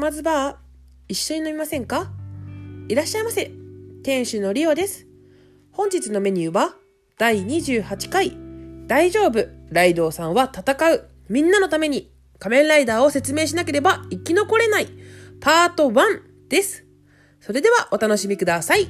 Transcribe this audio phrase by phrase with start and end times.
[0.00, 0.56] まずバー、
[1.08, 2.10] 一緒に飲みませんか？
[2.88, 3.52] いらっしゃいませ。
[4.02, 5.06] 店主のリオです。
[5.72, 6.74] 本日のメニューは、
[7.18, 8.34] 第28回、
[8.86, 14.88] 大丈夫、ライドウさんは戦う、みんなのために、仮面ライダーを説明しなければ生き残れない、
[15.38, 16.86] パート1です。
[17.38, 18.88] それではお楽しみください。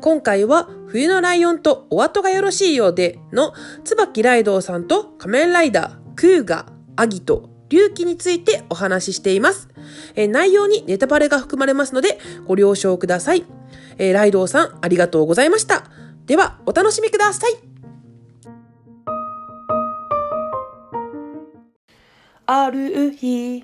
[0.00, 3.54] 今回は冬のライオンとお後がよろしいようでの
[3.84, 6.66] 椿ライドウさんと仮面ライダー、クーガ、
[6.96, 9.68] アギト、龍騎についてお話ししています。
[10.16, 13.44] えー内容にネタバレが含まれますのでご了承ください。
[13.98, 15.84] えーライドウさんありがとうございました。
[16.26, 17.52] ではお楽しみください。
[22.46, 23.62] ある日、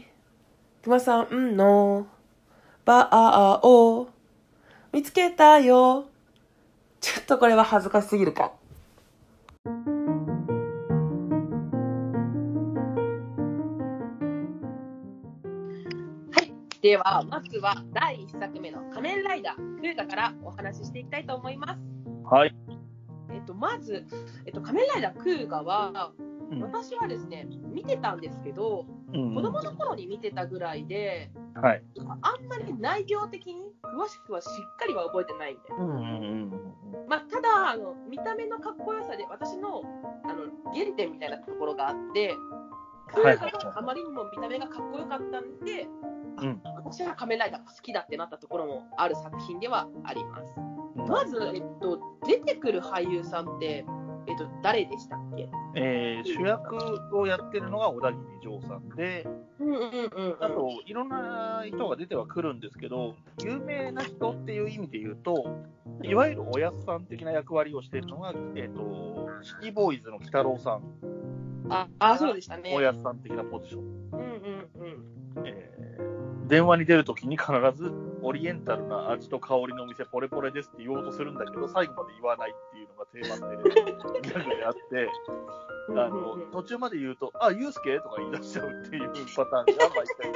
[0.84, 2.06] 熊さんの
[2.84, 4.08] バーを
[4.92, 6.04] 見つけたよ。
[7.06, 8.52] ちょっとこれは恥ずかしすぎるか。
[9.64, 9.70] は
[16.42, 16.52] い。
[16.82, 21.80] では、まずは第1作目の仮面ライダー、クーガからお話ししていきたいと思います。
[22.28, 22.52] はい。
[23.32, 24.04] えっと、まず、
[24.44, 26.26] えっと、仮面ライダークーガは、うん
[26.60, 31.82] 私はですね、見てたんですけど、うん子供の頃に見てたぐらいで、はい。
[32.22, 35.62] あんまり内容的に詳しくはしっかりは覚えてないんで。
[35.70, 35.96] うんうんう
[36.46, 36.52] ん
[37.08, 39.82] まあ、ただあの、見た目のかっこよさで、私の
[40.24, 42.34] あの原点みたいなところがあって、
[43.14, 45.88] クはいーガがあまりにも見た目がかっこよかったんで、
[46.38, 50.44] うん私は仮面ライダーが好きだってなったところもある作品ではあります。
[50.96, 51.08] うん。
[51.08, 53.84] まず、えっと、出てくる俳優さんって、
[54.26, 55.48] えっと、誰でしたっけ？
[55.76, 59.26] えー主役をやってるのが小田切丈さんで、
[60.40, 65.64] あと、いろんな人が出てはくるんですけど、有名な人っていう意味で言うと、
[66.02, 70.82] いわゆるおやすさん的な役割をしているのが、えっ、と、シティボーイズの鬼太郎さん、
[71.68, 72.72] ああ、そうでしたね。
[72.76, 73.82] おやすさん的なポジション。
[73.82, 75.46] うんうんうん。
[75.46, 75.86] えー
[76.46, 83.56] 電話に出るときに必ず、オリエンタルな味と香りのお店、ポレポレですって言おうとするんだけど、最後まで言わないっていうのが定番で、
[84.22, 85.08] ギャグであって、
[85.90, 87.98] あの途中まで言うと、あ、ユうスケ？
[88.00, 90.32] とか言い出しちゃうっていうパターンが毎回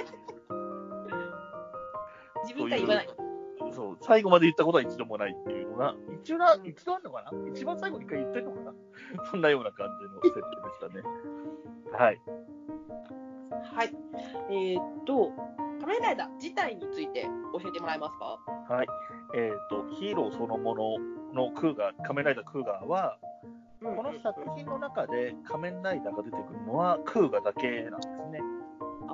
[2.45, 3.09] 自分から言わない。
[3.73, 7.33] そう、最後まで言ったことは一度もないっていうのが、一度な一度あるのかな？
[7.53, 8.75] 一番最後に一回言ってるのかな？
[9.31, 11.03] そんなような感じの設定でしたね。
[11.93, 12.21] はい。
[13.75, 13.95] はい。
[14.51, 15.33] えーっと、
[15.81, 18.39] 仮面ライダー自体について教えてもらえますか？
[18.73, 18.87] はい。
[19.35, 20.97] えっ、と、ヒーローそのもの
[21.33, 23.19] のクーガー、仮面ライダークーガーは、
[23.83, 28.41] この作品の中で仮面ライダーが出てくるのはクーガだけなんですね。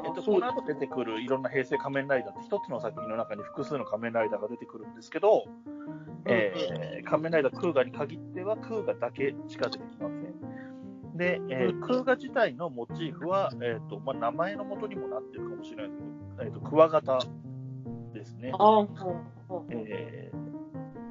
[0.04, 5.44] えっと、この後出てくるいろんな平成仮面ライダーって一つの作品の中に複数の仮面ライダーが出てくるんですけど、
[6.26, 11.16] えー仮面ライダークーガに限ってはクーガだけしか出てきません。
[11.16, 17.20] で、えークーガ自体のモチーフは、えーとまあ、名前の元にもなってるかもしれないですけど、えー、とクワガタ
[18.12, 18.52] ですね。
[19.70, 20.35] えー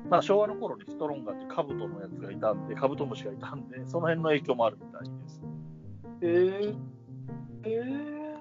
[0.10, 5.42] まあ、昭和の頃にストロンガーっていうカブトのやつがいたんで、カブトムシがいたんで、その辺の影響もあるみたいです。
[6.22, 6.70] へ
[7.66, 7.70] え。
[7.70, 8.36] へえ。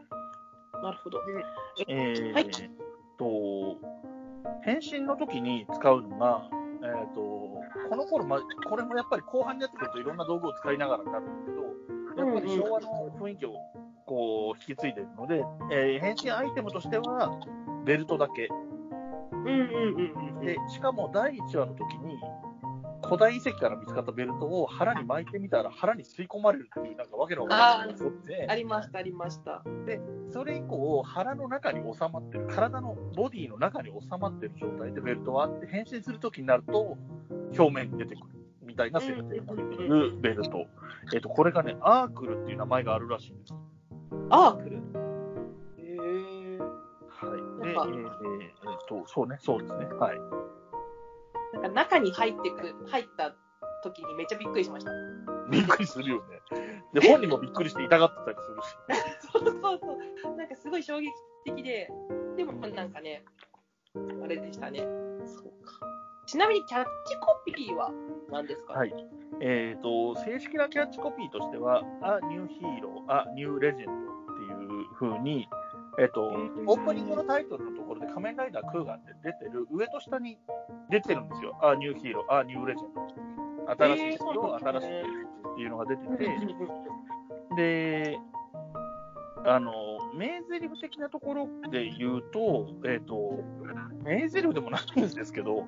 [0.82, 1.20] なるほど。
[1.88, 2.50] えーはい
[3.16, 3.78] と、
[4.62, 6.48] 変身の時に使うのが、
[6.82, 7.20] えー、と
[7.88, 11.32] この頃、まあ、これもやっぱり後半になってくるといろんな道具を使いながらになるんだ
[12.16, 13.54] けど、やっぱり昭和の雰囲気を
[14.06, 17.38] こう引き継いでいるので、えー変身アイテムとしては、
[17.84, 18.48] ベルトだけ。
[19.44, 20.44] うんうんうんうん。
[20.44, 22.18] で、しかも第1話の時に、
[23.04, 29.62] 古代遺跡から見つかったベルトを腹に巻いてみたら腹に吸い込まれるっていう、なんかわけのわからないことってありました、ありました。
[30.32, 36.96] それ以降、腹の中に収まってる、体のボディの中に収まってる状態でベルトはあって、変身するときになると、
[37.56, 40.66] 表面に出てくるみたいな設定になっているベルト。
[41.12, 43.54] えっと、これがね、アークルっていう名前があるらしいんです。
[44.30, 44.76] アークル？
[44.76, 44.80] へ
[45.78, 46.58] え。
[46.58, 47.64] はい。
[47.64, 49.86] で、えーと、そうね、そうですね。
[49.86, 50.18] はい。
[51.54, 53.34] なんか中に入ってく、入った
[53.82, 54.90] 時にめっちゃびっくりしました。
[55.50, 56.40] びっくりするよね。
[57.00, 59.30] で、本人もびっくりして痛がってたりするし。
[59.32, 59.78] そうそう
[60.22, 60.36] そう。
[60.36, 61.10] なんかすごい衝撃
[61.44, 61.90] 的で、
[62.36, 63.24] でもなんかね、
[64.22, 64.80] あれでしたね。
[65.26, 65.80] そうか。
[66.26, 67.92] ちなみにキャッチコピーは
[68.30, 68.72] 何ですか？
[68.74, 68.94] はい。
[69.40, 73.84] えっ、と、正式なキャッチコピーとしては、A New Hero, A New Legend ってい
[74.82, 75.46] う風に、
[75.98, 77.73] えっ、と、うんオープニングのタイトル
[78.14, 80.38] 仮面ライダークーガーって出てる、上と下に
[80.88, 81.58] 出てるんですよ。
[81.62, 82.76] A New Hero, A New Legend。
[83.66, 86.28] 新しいヒーロー、新しいっていうのが出てて、
[87.56, 88.18] で、
[89.46, 89.72] あの、
[90.16, 93.42] 名台詞的なところで言うと、えっ、と、
[94.04, 95.66] 名台詞でもないんですけど、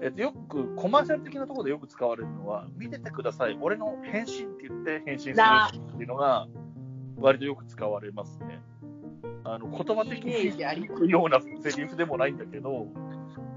[0.00, 6.48] えっと、よくコマーシャル的なところでよく使われるのは、見ててください、俺の変身って言って変身するっていうのが、
[7.18, 8.47] 割とよく使われますね。
[9.54, 12.86] あの言葉的に言うようなセリフでもないんだけど、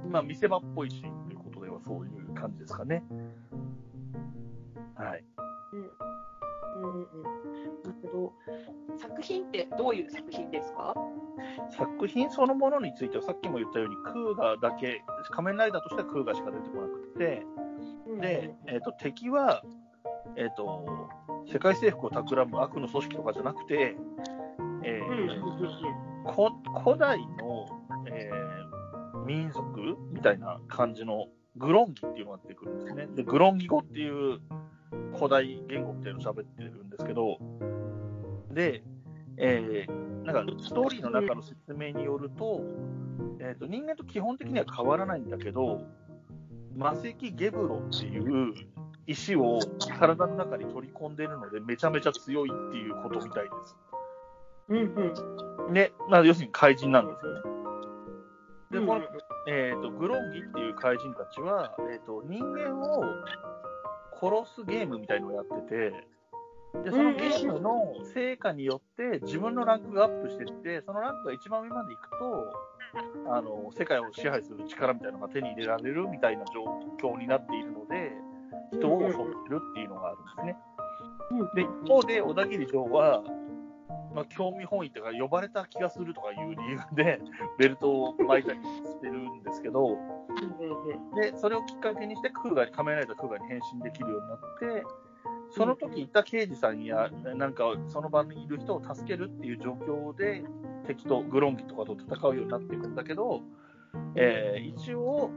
[0.10, 3.04] まあ、見せ場っぽいシーンということではそういう感じですかね。
[4.96, 5.24] はい。
[5.74, 5.80] うん
[6.84, 7.08] うんうん、
[8.12, 8.34] ど。
[8.98, 10.96] 作品ってどういう作品ですか？
[11.70, 17.46] 作品そのものについてはさっきも言ったようにクーガだけ仮面ライダーとしてはクーガしか出てこなくて、
[18.22, 19.64] で、えーと、敵は、
[20.36, 21.10] えーと、
[21.52, 23.96] 世界征服を企む悪の組織とかじゃなくて、
[24.84, 27.66] えー、古代の、
[28.08, 33.08] えー、民族みたいな感じのグロンギっていうのが出てくるんですね。
[33.16, 34.40] で、グロンギ語っていう
[35.16, 37.38] 古代言語みたいなのを喋ってるんですけど、
[38.52, 38.84] で、
[39.38, 42.62] えー、なんかストーリーの中の説明によると、
[43.40, 45.82] えーと、人間と基本的には変わらないんだけど、
[46.76, 48.54] 魔石ゲブロっていう
[49.08, 49.60] 石を
[49.98, 53.76] 体の中に取り込んでるので、めちゃめちゃ強いっていうことみたいです。
[54.70, 54.78] うん
[55.68, 57.42] うん、で、まあ、要するに怪人なんですよね。
[58.72, 59.02] で、この、
[59.48, 63.04] えーと、グロンギっていう怪人たちは、えーと、人間を
[64.20, 66.12] 殺すゲームみたいのをやってて、
[66.86, 72.54] でそのゲームの成果によって自分のランクがアップしていって、そのランクが一番上まで行くと、
[73.34, 76.64] あの世界を支配する力みたいなのが手に入れられるみたいな状
[77.12, 78.12] 況になっているので、
[78.72, 80.58] 人を襲ってるっていうのがあるんですね。
[81.56, 83.22] で、一方で小田切城は、
[84.14, 87.22] まあ、興味本位というか、呼ばれた気がするとかいう理由で、
[87.58, 89.98] ベルトを巻いたりしてるんですけど、
[91.16, 94.84] で、それをきっかけにして、クーガーに、仮面ライダークーガーに変身できるようになって、
[95.50, 100.44] その時いた刑事さんや、なんかその場にいる人を助けるっていう状況で、
[100.88, 103.42] 敵とグロンギとかと戦うようになっていくんだけど、
[104.16, 105.32] えー、一応、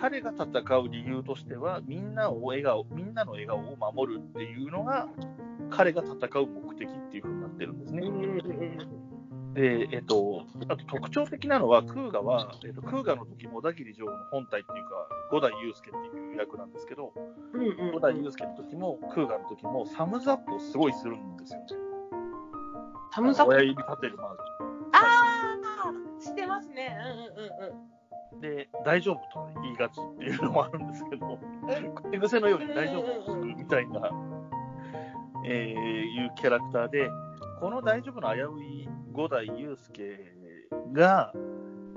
[0.00, 5.08] 彼が戦う理由としては、みんなを笑顔、みんなの笑顔を守るっていうのが、
[5.70, 8.02] 彼が戦う目的っていうふうになってるんですね。
[9.54, 17.12] で、えっと、あと特徴的なのは、クーガは、えっと、クーガの時も小田切城の本体っていうか、五代祐介っていう役なんですけど、
[17.92, 21.66] 五代祐介の時も、クーガの時も、サムズアップをすごいするんですよね。
[23.12, 23.54] サムズアップ？
[23.54, 24.42] 親指立てるマーク。
[24.92, 24.98] あ
[26.18, 26.96] あ、してますね。
[27.36, 27.74] うんうん
[28.34, 28.40] うん。
[28.40, 31.38] で、大丈夫と言いがちっていうのもあるんですけど、
[32.12, 34.10] 口癖のように大丈夫みたいな、
[35.46, 37.10] えー、いうキャラクターで、
[37.60, 40.32] この大丈夫の危うい五代祐介
[40.92, 41.32] が、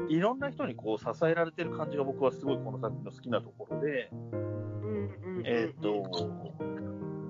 [0.10, 4.10] いろんな人にこう支えられてる感じが僕はすごいこの作品の好きなところで、
[5.46, 6.04] えっ、と、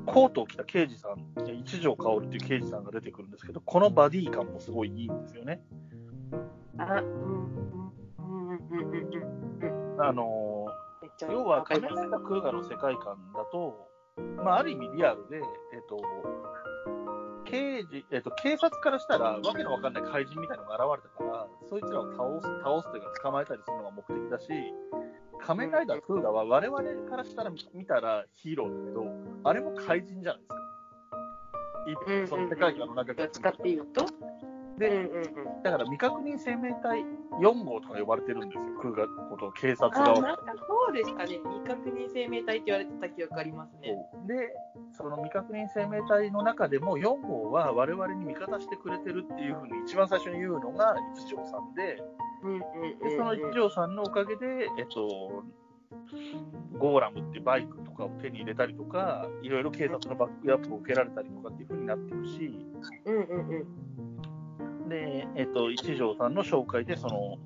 [0.06, 1.18] コートを着た刑事さん、
[1.60, 5.62] 一条薫っていう刑事さんが出てくるんですけど、このバディ感もすごいいいんですよね。
[10.00, 10.66] あの
[11.30, 13.88] 要は仮面ライダークーガの世界観だと、
[14.18, 16.00] まあ、ある意味リアルで、えっ、と、
[17.46, 24.48] 刑事、えっと、警察からしたら、わけのわかんない怪人みたいなのが現れたから、そいつらを倒す、倒すというか捕まえたりするのが目的だし、
[25.40, 29.06] 仮面ライダークーガは我々からしたら見たらヒーローだけど、
[29.44, 30.64] あれも怪人じゃないですか。
[31.86, 33.30] 一その世界観の中で。
[33.30, 34.06] 使って言うと？
[34.78, 35.10] で、
[35.64, 37.06] だから未確認生命体
[37.40, 40.22] 4号とか呼ばれてるんですよ、空ガこと警察側。
[40.22, 43.96] なんかそうでしたね、未確認生命体って言われてた記憶ありますね。
[44.28, 44.54] で、
[44.92, 52.02] その未確認生命体の中でも4号は我々に味方してくれてるっていうふうに一番最初に言うのが一条さんで、
[52.44, 55.44] うんうんうんでその一条さんのおかげで、えっと、
[56.78, 62.60] ゴーラムってバイクとかを手に入れたりとか、いろいろ警察のバックアップを受けられたりとかっていうふうになっていくし、
[63.06, 63.93] うんうんうん
[64.94, 67.40] で、えっと、一条さんの紹介で、その、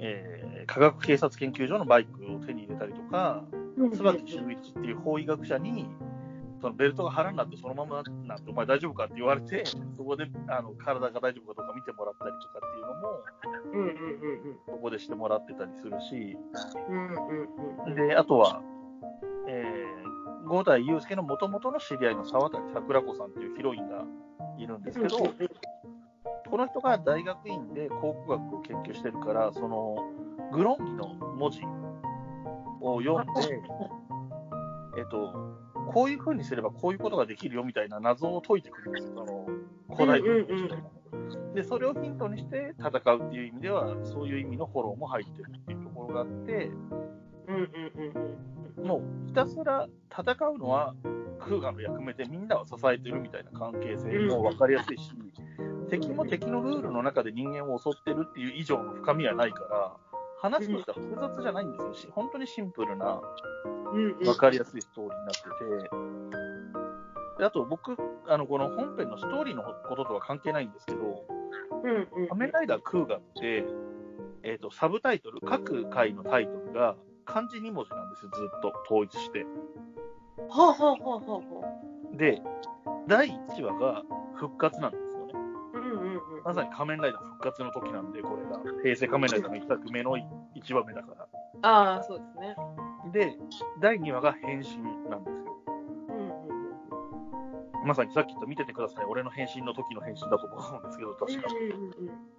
[0.00, 3.44] えー、科学警察研究所のバイクを手に入れたりとか、
[3.94, 5.86] 椿修一っていう法医学者に、
[6.60, 9.64] そのベルトが腹になってそのままなんて、お前大丈夫かって言われて、
[9.96, 16.36] そこであの体が大丈夫かどうか見てもらったりとかっていうのも、そこでしてもらってたりするし、
[17.94, 18.62] で、あとは、
[19.48, 24.04] えー、五代祐介のもともとの知り合いの沢谷桜子さんっていうヒロインが
[24.58, 25.18] いるんですけど、
[26.52, 29.96] この人が大学院で考古学を研究してるから、その
[30.52, 31.62] グロンギの文字
[32.82, 33.62] を読んで、
[35.00, 35.32] えっと、
[35.94, 39.46] こういうふうにすればこういうことができるよみたいな謎を解いてくるんですよ、その
[39.96, 46.70] 古代文明としてで、それをヒントにして戦うっていう意味では、そういう意味のフォローも入ってるっていうところがあって、
[48.84, 50.94] もうひたすら戦うのは
[51.40, 55.12] クーガの役目でみんなを支えてるみたいな関係性も分かりやすいし、
[55.92, 59.92] 敵も敵のルールの中で人間を襲ってるっていう以上の深みはないから、
[60.40, 61.94] 話としては複雑じゃないんですよ。
[61.94, 63.20] し本当にシンプルな、
[63.92, 64.26] うんうん。
[64.26, 65.42] わかりやすいストーリーになって
[67.36, 67.96] て、であと僕、
[68.26, 71.26] あのこの本編のストーリーのこととは関係ないんですけど。
[72.28, 73.64] 仮面ライダークーガって、
[74.44, 79.44] えーと、サブタイトル、各回のタイトルが漢字2文字なんですよ、ずっと統一して。
[80.48, 82.16] はあはあはあは。
[82.16, 82.40] で、
[83.08, 84.02] 第1話が
[84.36, 85.11] 復活なんです。
[86.52, 88.60] まさに仮面ライダー復活の時なんで、これが。
[88.82, 90.16] 平成仮面ライダーの1作目の
[90.54, 91.28] 1話目だから。
[91.62, 92.56] ああ、そうですね。
[93.12, 93.38] で、
[93.80, 94.64] 第2話が変身
[95.08, 95.56] なんですよ。
[97.82, 97.88] うん。
[97.88, 99.04] まさにさっき言った見ててください。
[99.06, 101.48] 俺の変身の時の変身だと思うんですけど、確か。
[101.48, 102.32] うんうんうん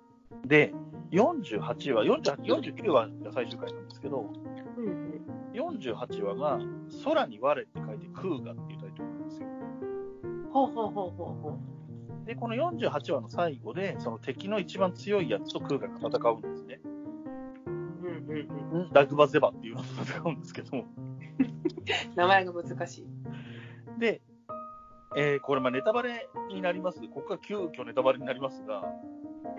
[0.46, 0.74] で、
[1.12, 4.34] 48話、48 49話が最終回なんですけど、
[4.78, 5.14] うんうん
[5.54, 6.60] 48話が
[7.04, 9.48] 空に我って書いてクーガっていうタイトルなんですよ。
[10.52, 11.60] ほうほうほうほうほ
[12.26, 16.80] で、この48話の最後で、その敵の一番強いやつとクーガが戦うんですね。
[16.86, 16.90] う。
[16.90, 18.90] うんうんうん。
[18.94, 20.86] ラグバゼバっていうのと戦うんですけども。
[22.16, 23.08] 名前が難しい。
[24.00, 24.22] で、
[25.16, 27.02] えーこれまあネタバレになります。
[27.02, 28.84] ここが急遽ネタバレになりますが、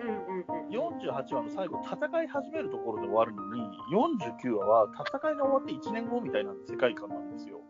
[0.01, 0.69] うんうんうん。
[0.69, 7.61] 48話の最後、戦い始めるところで終わるのに、49話は戦いが終わって1年後みたいな世界観なんですよ。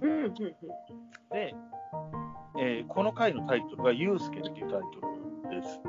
[0.00, 0.32] うんうんうん。
[1.30, 1.54] で、
[2.60, 4.78] えーこの回のタイトルがユウスケっていうタイト
[5.50, 5.80] ルです。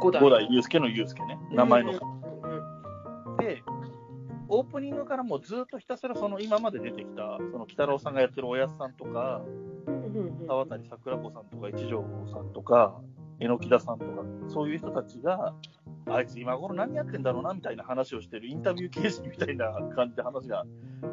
[0.00, 0.22] 五代。
[0.22, 1.92] 五代ユウスケのユウスケね、名前の。
[1.92, 3.62] うんうんで、
[4.48, 9.42] オープニングからもうずっとひたすらその今まで出てきた、その鬼太郎さんがやってるおやすさんとか。
[10.46, 13.00] 沢谷桜子さんとか一条さんとか、
[13.40, 15.54] 榎田さんとか、そういう人たちが、
[16.06, 20.64] あいつ今頃何やってんだろうなみたいな話をしてるインタビュー形式みたいな感じで話が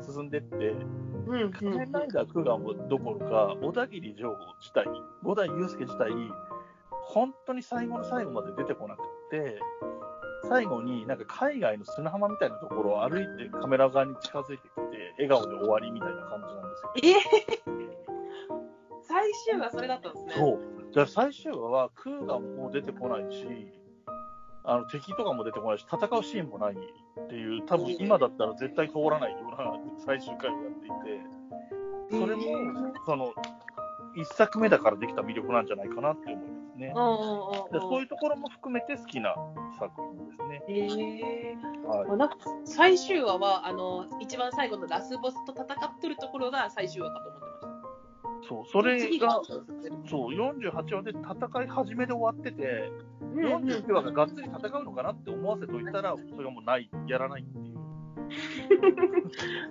[0.02, 4.86] 進んでって、うんうん仮面ライダークガンどころか、小田切城自体、
[5.24, 6.12] 五代祐介自体、
[6.90, 9.60] 本当に最後の最後まで出てこなくって、
[10.50, 17.16] 最後になんか海外の砂浜みたいなところを歩いてカメラ側に近づいてきて、笑顔で終わりみたいな感じなんですよ。
[17.68, 17.92] えー
[19.12, 20.34] 最終話それだったんですね。
[20.36, 20.60] そう。
[20.94, 23.46] じゃあ最終話はクーガンも出てこないし、
[24.64, 29.74] あの敵とかも出てこないし、戦うシーンもないっていう、多分今だったら絶対通らないような
[30.06, 31.22] 最終回をやっていて、
[32.12, 33.34] それも、その、
[34.16, 36.88] 一作目だからできた魅力なんじゃないかなって思いますね。
[36.88, 39.36] でそういうところも含めて好きな
[39.80, 40.64] 作品ですね。
[40.68, 48.48] えーはいまあなんか最終話はあの一番最後のラスボスと戦ってるところが最終話かと思ってました。
[48.48, 49.66] そう、それ次が、そう
[50.08, 52.92] そう、48話で戦い始めで終わってて、
[53.34, 57.82] 49話ががっつり戦うのかなって思わせといたら、それがもうない、やらないっていう。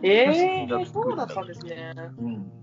[0.02, 1.95] えー、そうだったんですね。
[2.19, 2.61] うん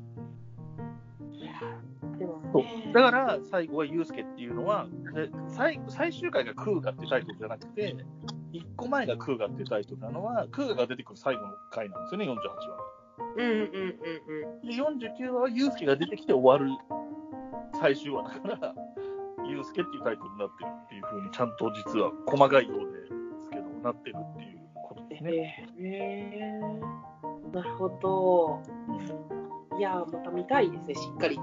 [2.18, 7.96] でもそうねだから最後はユウスケっていうのはで最最終回がクーガっていうタイトルじゃなくて
[8.54, 12.98] 1個前がクーガっていうタイトルなのはクーガが出てくる最後の回なんですよね48話
[13.38, 14.68] うんうんうんうん。
[14.68, 16.76] で49話はユウスケが出てきて終わる
[17.80, 18.76] 最終話だから
[19.50, 23.08] ユウスケっていうタイトルになってるっていうふうにちゃんと実は細かいようで
[23.44, 28.62] すけどなってるっていうことですね、えー、えー、なるほど。
[29.78, 31.42] いやー、また見たいですね、しっかりと。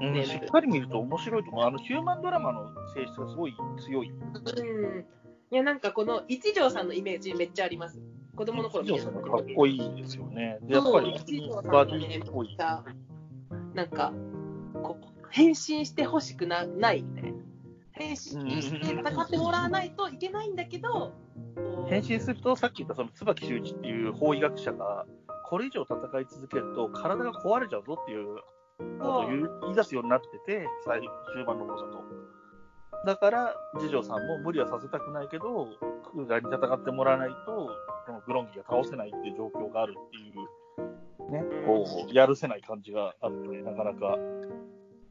[0.00, 4.12] うんねしっかり見ると面白いと思うあのヒューマンドラマの性質がすごい強いう
[4.98, 5.06] ん。
[5.50, 8.00] いや、なんかこの一条さんのイメージめっちゃあります。
[8.34, 10.58] 子供の頃一条さんがかっこいいですよね。
[10.62, 12.54] で、やっぱりバディっぽい。
[12.58, 12.84] さ
[13.74, 14.12] なんか、
[14.74, 17.38] こう、変身してほしくなないみたいな。
[17.98, 21.14] 変身して戦ってもらわないといけないんだけど、
[21.54, 25.06] こう変身すると、さっき言ったその椿修一っていう法医学者が、
[25.48, 28.36] これ以上戦い続けると体が壊れちゃうぞっていう
[28.98, 31.00] ことを言い出すようになってて、最
[31.34, 32.04] 終盤の方だと。
[33.06, 35.68] だから、次女さんも無理はさせたくないけど、
[36.12, 37.70] クーガーに戦ってもらわないと、
[38.06, 40.32] このグロンギが倒せないっていう状況があるってい
[41.30, 44.18] う、ね、こう、やるせない感じがあって、なかなか、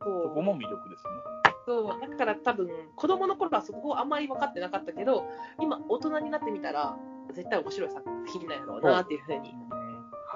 [0.04, 1.55] そこも魅力ですね。
[1.66, 5.28] そうだから多分子供の頃はそこをあんまり分かってなかったけど
[5.60, 6.96] 今大人になってみたら
[7.34, 9.56] 絶対面白い作品なんやろうなっていうふうに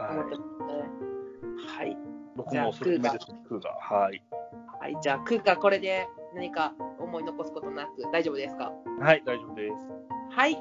[0.10, 0.36] 思ってはい。
[0.36, 0.46] ますね。
[1.78, 1.98] はい、
[2.36, 3.18] 僕もおすすめです、
[3.48, 3.94] クーガー。
[4.04, 4.24] はい。
[4.82, 8.72] はい、じゃあクーがこれで何か思い残すことなく大丈夫ですか？
[9.00, 9.76] はい、大丈夫です。
[10.36, 10.58] はい。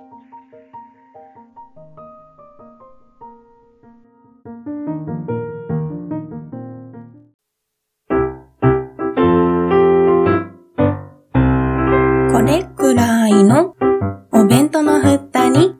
[12.38, 13.75] これくらいの
[14.30, 15.75] お弁当の蓋に、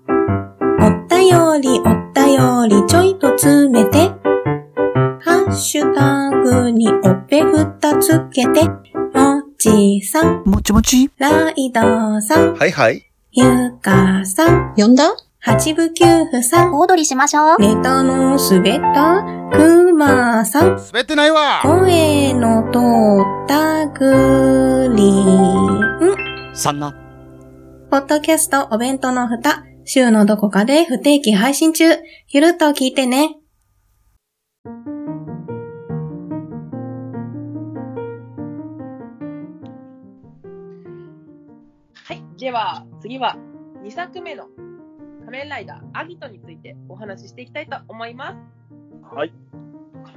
[0.81, 4.09] おったよりおったよりちょいと詰めて、
[5.21, 11.09] ハッシュタグにおっぺふたつけて、もちさん、もちもち？
[11.19, 13.09] ライドさん、はいはい。
[13.31, 15.15] ゆかさん、呼んだ？
[15.39, 16.73] 八部九夫さん。
[16.73, 17.59] 小躍りしましょう。
[17.61, 19.23] ネタの滑った
[19.57, 20.77] くまさん。
[20.77, 22.79] 滑ってないわ声の通
[23.45, 26.63] ったグリーン。
[26.63, 26.93] そんな。
[27.91, 29.65] ポッドキャストお弁当の蓋。
[29.85, 31.85] 週のどこかで不定期配信中。
[32.29, 33.37] ゆるっと聞いてね。
[41.95, 42.23] はい。
[42.39, 43.37] では、次は
[43.83, 44.49] 2作目の
[45.25, 49.15] 仮面ライダーアギトについてお話ししていきたいと思います。
[49.15, 49.33] はい。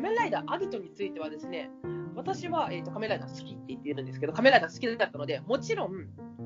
[0.02, 1.70] 仮面ライダーアギトについてはですね、
[2.16, 5.92] 私は、えー、と仮面ライダー好きって言っているんですけど、仮面ライダー好きだったので、もちろん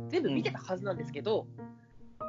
[0.09, 1.47] 全部見てたはずなんですけど、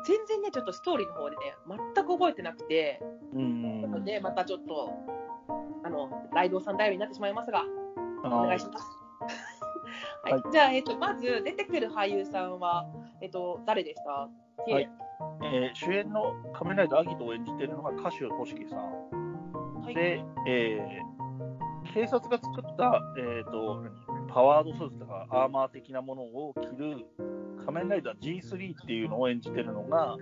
[0.06, 3.02] 全然ね、ちょっとストーリーの方でね、全く覚えてなくて、
[3.34, 3.82] うん。
[3.82, 4.92] なので、またちょっと、
[5.84, 7.64] あの、ライドウさん頼りになってしまいますが、
[8.22, 8.86] お願いします。
[10.22, 10.42] はい、はい。
[10.52, 12.86] じゃあ、えっ、と、まず出てくる俳優さんは、
[13.20, 14.12] えっ、と、誰でした？
[14.72, 14.88] はい。
[15.42, 19.80] えー主演の仮面ライダーアギトを演じているのが歌手としきさん。
[19.82, 19.94] はい。
[19.94, 21.15] で、えー
[21.96, 27.06] 警察が作った、えー、と何パワードスーツとかアーマー的なものを着る
[27.64, 30.18] 仮面ライダー G3 っていうのを演じてるのが、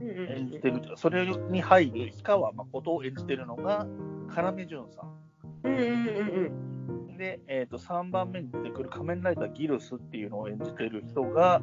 [0.00, 3.86] 演じてる、それに入る氷川誠を演じてるのが、
[4.34, 5.02] 要潤さ
[5.64, 5.84] うんうんう
[7.10, 7.16] んん。
[7.18, 11.60] で、えー、と3番目に出てくる仮面ライダーギルスっていうのを演じてる人が、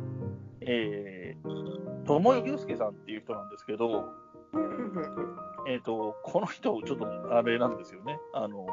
[0.62, 4.06] えー、友井祐介さんっていう人なんですけど、
[5.68, 8.20] えっ、と、この人、ちょっとあれなんですよね。
[8.34, 8.66] あの、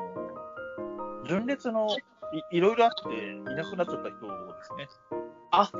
[1.28, 1.88] 純烈の
[2.50, 4.88] いいろいろあって、いなくなっちゃった人ですね。
[5.52, 5.71] あ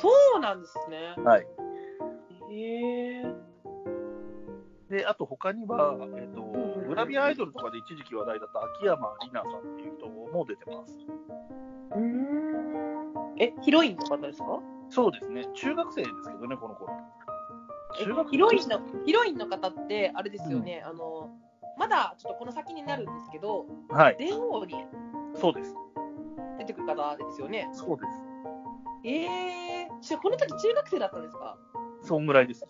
[0.00, 1.14] そうなんですね。
[1.24, 1.46] はい。
[2.50, 3.34] へえ。
[4.90, 6.42] で、あと他には、えっ、と、
[6.86, 10.98] グラビアアイドルとかで一時期話題だった秋山里奈さんっていう人も出てます。
[11.92, 13.34] うーん。
[13.38, 14.60] え、ヒロインの方ですか？
[14.90, 15.46] そうですね。
[15.54, 16.92] 中学生ですけどね、この頃。
[18.00, 21.30] え中学生ヒロインのヒロインの方って、あれですよね、あの、
[21.78, 24.16] まだちょっとこの先になるんですけど、はい。
[24.18, 24.74] 電王に
[25.34, 25.74] そうです。
[26.58, 27.68] 出てくる方ですよね？
[27.72, 28.08] そうです。
[29.04, 29.24] え
[29.84, 30.00] えー。
[30.00, 31.56] じゃあこの時中学生だったんですか？
[32.02, 32.64] そんぐらいです。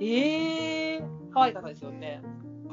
[0.00, 1.32] ええー。
[1.32, 2.22] 可愛い方ですよね。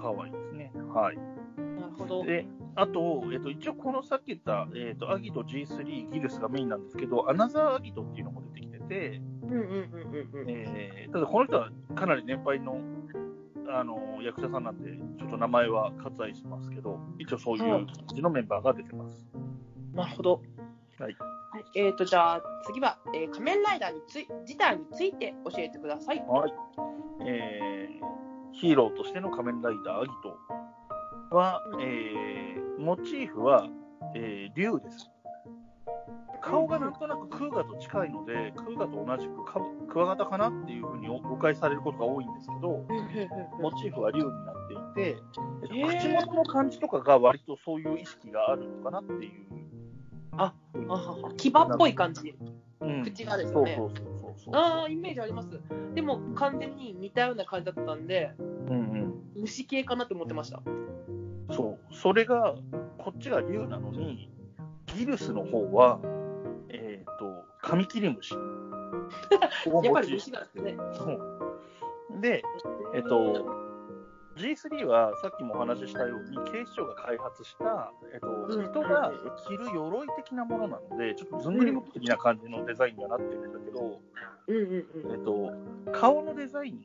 [0.01, 0.71] 可愛いですね。
[0.93, 1.17] はい。
[1.57, 2.23] なるほど。
[2.23, 10.49] で、あと、えっと、一応このさっき言った、えっと、アギト G3 ギルスがメインなんですけど、アナザーアギトっていうのも出てきてて、うんうんうんうんうん。
[10.49, 12.77] えーただこの人はかなり年配の
[13.69, 19.27] あの役者さんなんで、ちょっと名前は割愛しますけど、一応そういう感じのメンバーが出てます。
[19.93, 20.41] なるほど。
[20.99, 21.15] はい。
[21.51, 26.23] はい、えーと、じゃあ次は、えー仮面ライダーについ自体について教えてください。
[26.27, 26.53] はい。
[27.25, 28.05] えー
[28.53, 30.11] ヒーローとしての仮面ライダーアギ
[31.29, 33.67] トは、えーモチーフは、
[34.15, 35.09] えー竜です。
[36.45, 42.85] 顔がなんとなくクーガと近いので、クーガと同じくかクワガタかなっていうふうに誤解されることが多いんですけど、
[43.59, 45.41] モチーフは竜になっていて、えっと
[45.99, 49.45] 口元の感じとかが割とそういう意識があるのかなっていう。
[50.37, 50.53] あ
[50.89, 52.35] あはは牙っぽい感じ。
[52.81, 54.55] うん口がですよねそうそうそう。
[54.55, 55.49] ああ、イメージあります。
[55.95, 58.85] でも完全に似たような感じだったんで、うん
[59.35, 60.61] 虫系かなって思ってました。
[60.65, 61.55] うん。
[61.55, 61.95] そう。
[61.95, 62.55] それが、
[62.97, 64.29] こっちが竜なのに、
[64.95, 66.14] ギルスの方は、えっ、と、
[67.75, 68.33] カミキリムシ。
[69.83, 70.77] やっぱり虫なんですね。
[70.93, 72.21] そう。
[72.21, 72.41] で、
[72.93, 73.45] えっ、と、
[74.37, 79.11] G3 はさっきもお話ししたように、警視庁が開発した、えっとうん人が
[79.45, 83.99] 着る鎧的なものなので、ちょっとずんぐりむっくり的な感じのデザインにはなってるんだけど、
[84.47, 85.51] えっと、
[85.91, 86.79] 顔のデザイン、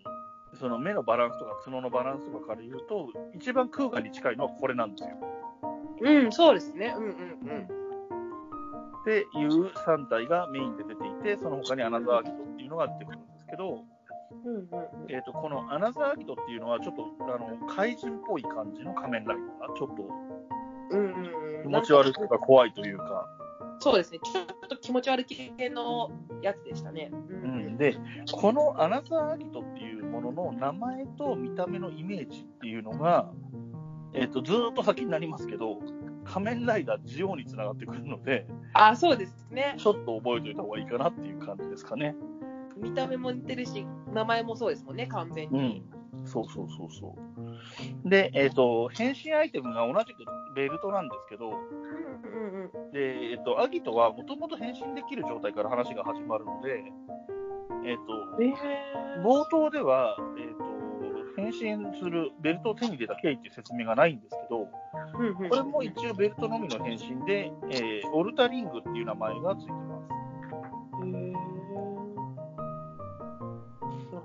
[0.54, 5.16] その目のバランスとか角のバランスとかから言うと、一番空ガに近いのはこれなんですよ。
[6.00, 6.24] うん。
[6.24, 6.94] うん、そうですね。
[6.96, 7.89] うんうんうん。
[9.00, 13.84] っていう3体がメインで出ていて、その他にアナザーアギトっていうのが出てくるんですけど、
[14.44, 14.68] うんうん
[15.08, 20.08] えー、とこのアナザーアギトっていうのは、ちょっとあの怪人っぽい感じの仮面ライダー、ちょっと
[21.62, 23.26] 気持ち悪いというか怖いというか、
[23.80, 24.18] そうですね。
[24.22, 26.10] ちょっと気持ち悪い系の
[26.42, 27.10] やつでしたね。
[27.12, 27.96] ううん、で、
[28.30, 33.32] このアナザーアギトっていうものの名前と見た目のイメージっていうのが、
[34.12, 35.78] えー、とずーっと先になりますけど、
[36.30, 39.74] 仮面ライダージオにつながってくるので、あ、そうですね。
[39.76, 42.14] ちょっと覚えておいた方がいいかなっていう感じですかね。
[42.76, 45.84] 見た目も似てるし、名前もそうですもんね、完全に。
[46.24, 47.16] そうそうそうそ
[48.04, 48.08] う。
[48.08, 52.92] で、えっ、と、変身アイテムが同じくベルトなんですけど、うんうんうん。
[52.92, 56.84] で、えっ、と、アギトはもともと変身できる状態から話が始まるので、
[57.84, 60.69] えっ、と、え冒頭では、えっ、と、
[61.40, 65.48] 変身するベルトを手に入れた経緯っていう説明がないんですけど、ー、うんうん。
[65.48, 70.08] これも一応ベルトのみの変身で、えーオルタリングっていう名前がついてます。
[71.02, 71.32] へー。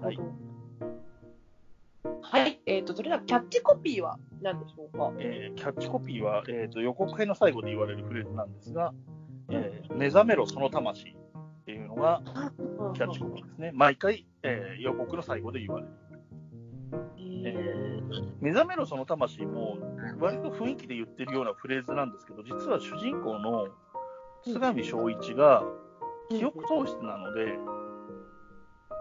[0.01, 0.29] なるほど。
[2.21, 2.59] はい。
[2.83, 5.11] と、それではキャッチコピーは何でしょうか？
[5.19, 8.93] えーキャッチコピーは、えー、と予告編の最後で言われるフレーズなんですが、
[9.49, 11.13] えー目覚めろその魂っ
[11.65, 12.21] ていうのが
[12.95, 13.71] キャッチコピーですね。
[13.73, 15.91] 毎回、えー予告の最後で言われる。
[17.45, 17.95] えー
[18.41, 19.77] 目覚めろその魂も、
[20.19, 23.67] 割と雰囲気で言ってるようなフレーズなんですけど、実は主人公の
[24.43, 25.63] 津上正一が
[26.29, 27.57] 記憶喪失なので、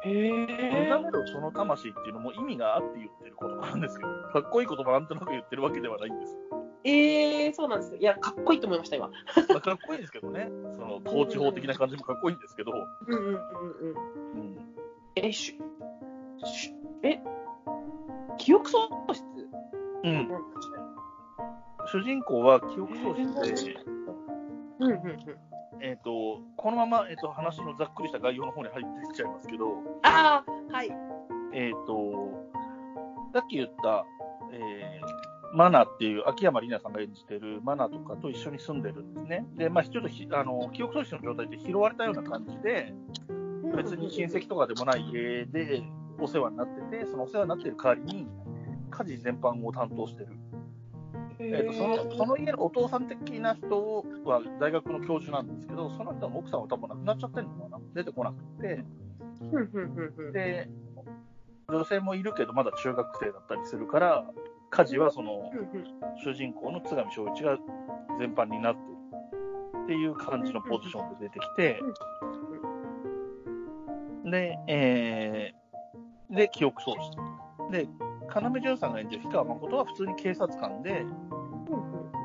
[0.07, 4.09] へ目え覚めろその魂っていうのも意味があって言ってる言葉なんですよ。
[4.33, 6.37] かっこいい言葉なんとなく言ってるわけではないんです。
[6.85, 7.96] えー、そうなんです。
[7.96, 9.09] いや、かっこいいと思いました、今。
[9.09, 12.72] まあかっこいいですけどね、その統治法的な感じもかっこいいんですけど、
[13.07, 13.37] うんうんうんうん。
[13.37, 13.40] う
[14.38, 14.59] ん、
[15.16, 17.20] え、しゅ、しゅえ、
[18.38, 19.25] 記憶喪失。
[20.05, 20.11] うん。
[20.11, 20.29] うん。
[21.87, 23.77] 主人公は記憶喪失で、
[24.81, 25.18] うんうんうん。
[25.81, 29.66] えー、とこのまま、えー、と話のざっくりした概要の方に入っていっちゃいますけど、
[30.03, 30.90] ああ、はい。
[31.53, 32.12] えー、と
[33.33, 34.05] さっき言った、
[34.53, 39.47] えーマナっていう秋山里奈さんが演じてるマナとかと一緒に住んでるんですね。
[39.57, 42.92] で、まあ、ちょっとひあの記憶喪失の状態で拾われたような感じで、
[43.77, 45.85] 別に親戚とかでもない家で
[46.18, 48.29] お世話になってて、そのお世話になってる代わりに
[48.90, 50.29] 家事全般を担当してる。
[51.38, 58.85] えー、とそのその家のお父さん的な人は大学の教授なんですけど、その人の奥さんは多分亡くなっちゃってるのかな、出てこなくて。
[60.33, 60.68] で、
[61.68, 64.31] 女性もいるけど、まだ中学生だったりするから、
[64.70, 65.50] 家事はその
[66.22, 67.59] 主人公の津上正一が
[68.18, 71.81] 全般になってるっていう感じのポジションで出てきて、
[74.24, 75.63] で、えー
[76.30, 77.16] で、記憶喪失。
[77.70, 77.88] で、
[78.34, 81.04] 要潤さんが演じる氷川誠は普通に警察官で、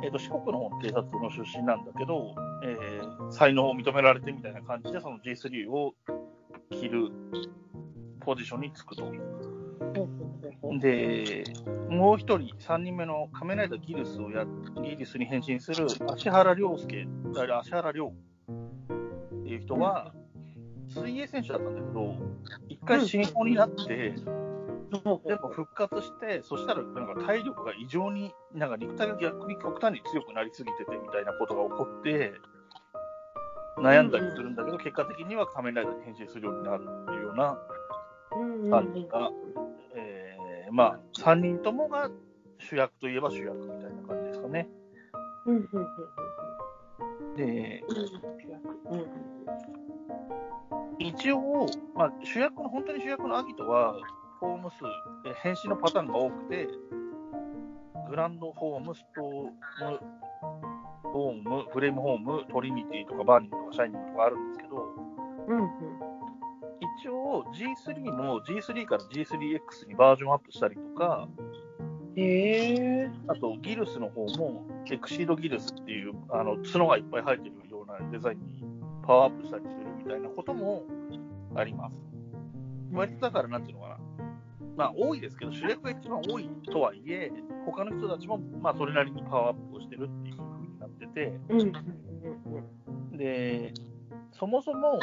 [0.03, 5.93] えー、と四国の方の警察の出身なんだけど、えー才能を認められてみたいな感じで、その G3 を
[6.71, 7.11] 着る
[8.21, 9.11] ポジションにつくと。
[10.79, 11.43] で、
[11.89, 14.45] もう一人、三人目の仮面ライダーギルスをや、
[14.83, 20.13] ギリスに変身する芦原亮介、あ芦原亮っていう人は、
[21.01, 22.15] 水泳選手だったんだけど、
[22.67, 24.15] 一回死にそうになって、
[25.25, 32.33] でも復活して、そしたらなんか体力が異常に、なんか肉体が逆に極端に強くなりすぎててみたいなことが起こって、
[33.77, 37.57] 悩んだりするんだけど、結果的には仮面ライダーに変身するようになるっていうような
[38.69, 39.31] 感じが、
[39.95, 42.09] えー、まあ、3人ともが
[42.59, 44.67] 主役といえば主役みたいな感じですかね。
[47.37, 47.83] で、
[48.91, 49.39] うん
[51.19, 53.95] 一応、まあ、主役の、本当に主役のアギトは、
[54.39, 54.77] フォーム数、
[55.43, 56.69] 変身のパターンが多くて、
[58.09, 59.99] グランドフォーム、ストーム、
[61.03, 64.95] フォーム、フレームフォーム、トリニティとかバーニングとかシャイニングとかあるんですけど、
[65.47, 65.69] うんうん
[67.01, 71.27] 一応 G3 も G3 から G3X にバージョンアップしたりとか、
[72.15, 73.11] へえ。
[73.27, 78.63] あとギルスの方もエクシードギルスっていうあの角がいっぱい生えてるようなデザインに
[79.05, 80.83] パワーアップしたりするみたいなことも
[81.55, 81.95] あります。
[82.91, 83.97] 割とだからなんていうのかな。
[84.75, 87.31] まあ多いですけど、主役が一番多いとはいえ、
[87.65, 91.39] 他の人たちもまあそれなりにパワーアップをしてるっていう風になってて、
[93.17, 93.73] で、
[94.31, 94.99] そもそも、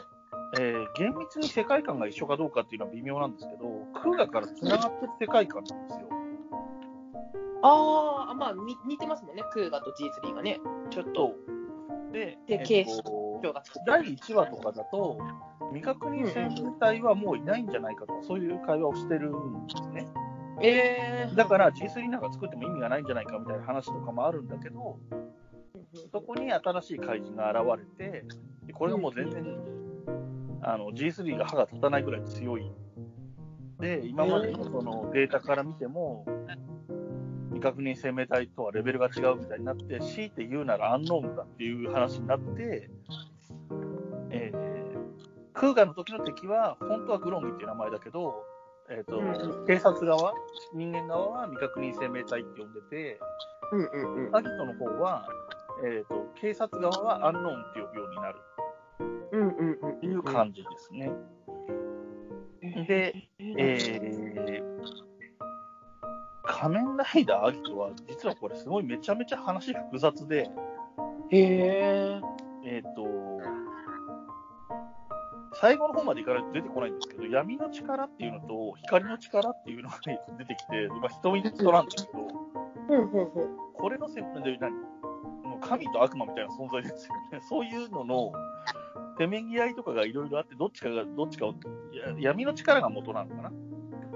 [0.59, 3.68] えー厳密に世界観が一緒かどうかっていうのは微妙なんですけど、
[4.00, 6.09] クーガから繋がってる世界観なんですよ。
[7.62, 10.61] ああ、まあ、に似てますもんね、クーガと G3 がね。
[10.90, 11.35] ちょっと、
[12.12, 13.26] で、でえっと
[13.87, 15.18] 第1話とかだと、
[15.72, 20.07] 未確認生命体はもういないんじゃないかとか、そういう会話をしてるんですね。
[20.62, 24.99] えー、だから G3 なんか作っても意味がないんじゃないかみたいな話とかもあるんだけど、
[26.12, 28.25] そこに新しい怪人が現れて、
[28.66, 29.44] でこれがもう全然、
[30.62, 32.70] あの G3 が歯が立たないぐらい強い。
[33.81, 36.25] で、今までのそのデータから見ても、
[37.51, 43.26] 未確認生命体とはレベルが違うみたいになって、強いて言うならアンノーンだっていう話になって、えー
[45.57, 48.45] クーガの時の敵は、本当はグロンギっていう名前だけど、
[48.88, 49.66] えーとうん。
[49.66, 50.33] 警察側、
[50.75, 53.19] 人間側は未確認生命体って呼んでて、
[53.73, 54.37] うんうんうん。
[54.37, 55.27] アギトの方は、
[55.85, 58.38] えーと、警察側はアンノーンって呼ぶようになる。
[59.33, 61.11] うんうんうんという感じですね。
[62.87, 64.62] で、えー、
[66.45, 70.49] 仮面ライダーアギトは、実はこれすごいめちゃめちゃ話複雑で、
[71.31, 72.21] へえ。
[72.64, 73.15] えっ、と、
[75.61, 79.99] 最後の方まで行かないと出てこないんですけど、闇の力っていうのと光の力っていうのが
[80.38, 82.19] 出てきて、まあ、人人なんですけど、
[83.75, 84.25] これのせで
[84.61, 84.73] 何？
[85.61, 87.40] 神と悪魔みたいな存在ですよね。
[87.49, 88.33] そういうのの、
[89.19, 91.55] せめぎ合いとかがいろいろあって、どっちかが、どっちかを、
[91.92, 93.51] や闇の力が元なのかな。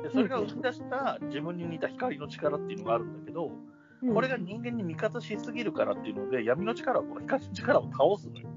[0.03, 3.50] でそれが生み出した自分に似た光の力っていうのがあるんだけど、
[4.14, 8.49] これが人間に味方しすぎるからっていうので、闇の力はこの光の力を倒すのよ。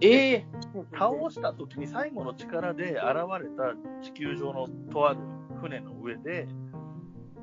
[0.00, 0.46] ええ
[0.92, 2.98] 倒した時に最後の力で現
[3.40, 5.20] れた地球上のとある
[5.60, 6.48] 船の上で、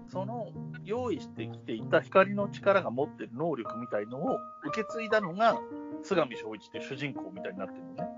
[0.07, 0.49] その
[0.83, 5.59] 用意してきていた光の力が持ってる能力みたいのを受け継いだのが、
[6.03, 8.09] 津上正一っていう主人公みたいになってるのね。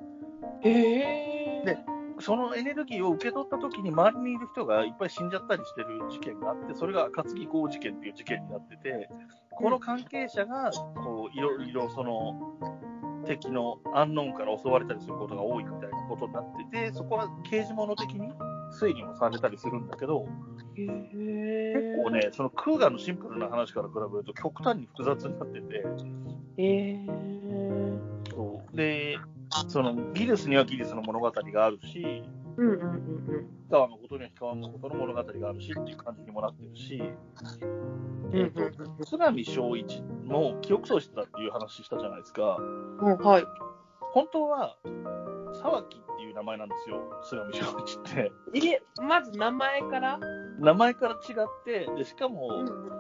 [0.64, 1.78] ええで
[2.20, 9.10] そのエネルギーを受け取った時に周りにいる人がいっぱい死んじゃったりしてる事件があって、それが暁号事件っていう事件になってて、
[9.52, 12.56] この関係者がこういろいろその
[13.24, 18.32] 敵のアンノーンから襲われたりすることが多いみたいなことになってて、そこは刑事物的に
[18.80, 20.28] 推理もされたりするんだけど、
[20.76, 20.88] 結
[22.04, 25.86] 構ね、そのクーガのシンプルな話から比べると極端に複雑になってて、
[26.58, 27.06] ええ
[28.30, 28.78] そう。
[28.78, 29.18] で、
[29.68, 32.24] そのギリスにはギリスの物語があるし、
[32.58, 37.06] うんうんうん氷川のことには氷川のことの物語があるしっていう感じにもなってるし、う
[37.66, 38.40] ん。
[38.40, 42.58] えっと、津上正一も記憶喪失だっていう話したじゃないですか。
[42.60, 43.46] うん、はい。
[44.14, 44.78] 本当は、
[45.60, 48.32] 沢木っていう名前なんですよ、津上正一って。
[48.54, 50.20] え、まず名前から？
[50.60, 52.94] 名前から違って、でしかも、うん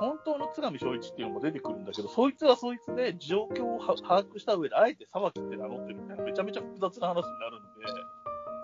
[0.00, 7.68] 本当の津上正一っていうのも出てくるんだけど、そいつはそいつで状況をは把握した上で、あえて沢木って名乗ってるみたいな、めちゃめちゃ複雑な話になるんで。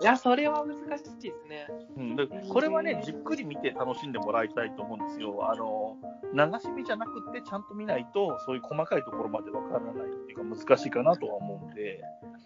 [0.01, 1.67] いや、それは難しいですね。
[1.97, 5.49] うん、でこれはね、じっくり見て楽しんでもらいたいと思うんですよ。
[5.49, 5.97] あの、
[6.33, 12.01] 流し見じゃなくて、ちゃんと見ないと、そういう細かいところまでわからないっていうか、難しいかなとは思うんで。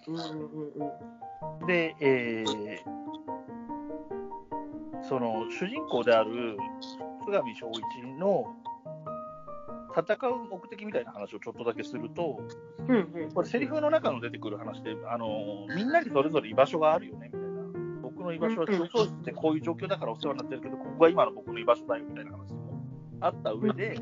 [0.08, 1.68] うんうんうんうん。
[1.68, 3.00] で、えー
[5.10, 6.58] その、主人公である
[7.26, 8.46] 津上正一の
[9.96, 12.40] 戦う目的みたいな話をちょっとだけすると、
[12.88, 13.32] うんうん。
[13.32, 17.32] これ、セリフの中の出てくる話で、あの、みんなにそれぞれ居場所があるよね、
[18.30, 22.82] の居場所は中層室ってこういう状況だからお世話になってるけど、ここが今の僕の居場所だよ、みたいな話も
[23.22, 24.00] あった上で、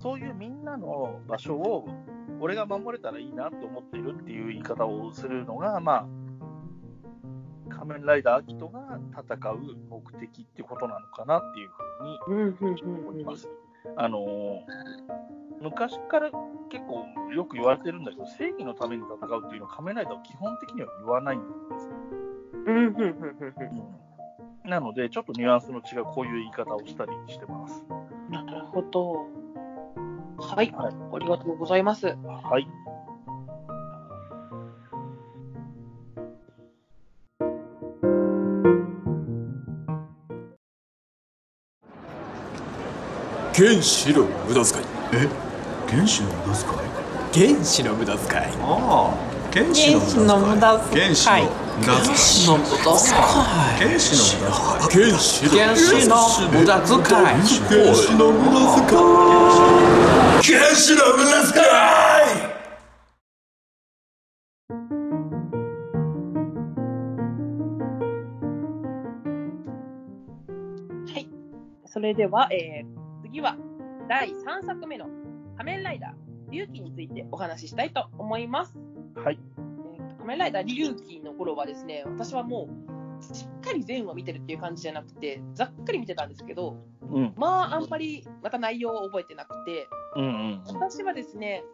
[0.00, 1.88] そういうみんなの場所を、
[2.40, 6.06] 俺が守れたらいいなって思っているっていう言い方をするのが、ま
[7.70, 13.48] あ、仮面ライダーアキトが戦う目的ってことなのかなっていうふうに思います。
[13.96, 16.28] あのー昔から
[16.70, 21.46] 結構よく言われてるんだけど、正義のために戦うっていうのは仮面ライダーは基本的には言わないんで
[21.78, 22.21] すよ。
[22.66, 23.12] うんうんうん
[24.64, 27.84] なので、ちょっとニュアンスの違うこういう言い方をしたりしてます。
[27.88, 28.32] うん。
[28.32, 29.26] なるほど。
[30.38, 30.70] はい。
[30.70, 32.06] はいありがとうございます。
[32.06, 32.68] はい。
[43.54, 45.28] 原子の無駄遣いえ？
[45.90, 47.52] 原子の無駄遣い？
[47.52, 49.14] 原子の無駄遣いああ
[49.52, 49.94] 原子
[50.24, 53.16] の無駄遣い原子の無駄遣いの無駄遣
[53.82, 56.16] 原子の無駄遣い原子の
[56.50, 59.32] 無駄遣い原子の無駄遣い
[60.42, 61.64] 原子の無駄遣い
[71.12, 71.28] はい。
[71.86, 73.56] それでは、えー次は
[74.10, 75.06] 第3作目の
[75.56, 78.76] 仮面ライダー、龍騎についてお話ししたいと思います。
[79.16, 79.38] はい。
[80.22, 82.68] 仮面ライダー龍騎の頃はですね、私はも
[83.20, 86.76] うしっかり全話見てるっていう感じじゃなくて、ざっくり見てたんですけど、
[87.10, 87.34] うん。
[87.36, 91.64] まあ、あんまりまた内容を覚えてなくて、うんうん私はですね、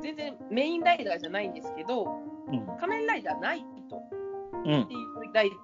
[0.00, 2.04] 全然メインライダーじゃないんですけど、
[2.48, 2.66] うん。
[2.78, 4.00] 仮面ライダーナイト
[4.64, 5.12] うんっていう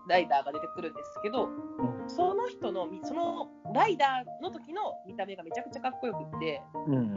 [0.08, 1.48] ライダーが出てくるんですけど、
[2.08, 7.14] その人の、そのライダーの時の見た目がめちゃくちゃかっこよくって、うん。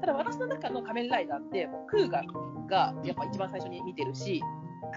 [0.00, 2.22] ただ私の中の仮面ライダーって、クーガ
[2.68, 4.42] がやっぱ一番最初に見てるし、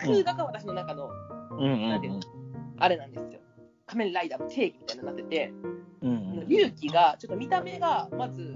[0.01, 1.09] クーガが私の中の、
[1.51, 2.19] うんうんなんていうの、
[2.77, 3.39] あれなんですよ。
[3.85, 5.53] 仮面ライダーの定義みたいになってて、
[6.01, 8.55] うん龍騎がちょっと見た目が、まず、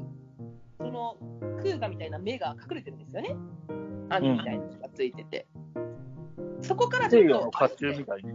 [0.79, 1.17] その
[1.61, 3.35] クーガみたいな目が隠れてるんですよね。
[4.09, 5.47] 網みたいなのがついてて。
[6.61, 7.51] そこからちょっと、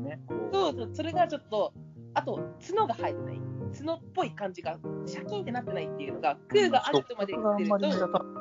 [0.03, 0.21] ね。
[0.53, 1.73] そうそう、それがちょっと、
[2.15, 3.41] あと、角が生えてない。
[3.77, 8.39] 角っぽい感じが、シャキンってなってないっていうのが、クーがあるとまで言ってると。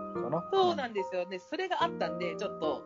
[0.52, 1.40] そうなんですよね。
[1.40, 2.84] それがあったんで、ちょっと、